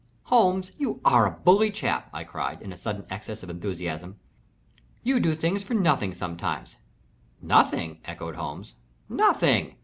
[0.33, 4.15] "Holmes, you are a bully chap!" I cried, in a sudden excess of enthusiasm.
[5.03, 6.77] "You do things for nothing sometimes"
[7.59, 8.73] "Nothing!" echoed Holmes
[9.07, 9.75] "nothing!